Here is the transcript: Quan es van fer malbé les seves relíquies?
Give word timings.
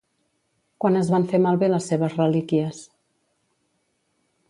Quan 0.85 0.97
es 1.01 1.11
van 1.17 1.27
fer 1.33 1.41
malbé 1.45 1.71
les 1.73 1.91
seves 1.93 2.17
relíquies? 2.25 2.83